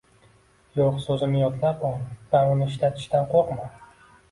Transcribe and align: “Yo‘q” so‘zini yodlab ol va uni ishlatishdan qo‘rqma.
“Yo‘q” 0.79 0.97
so‘zini 1.03 1.43
yodlab 1.43 1.85
ol 1.91 1.95
va 2.33 2.43
uni 2.55 2.69
ishlatishdan 2.73 3.31
qo‘rqma. 3.37 3.71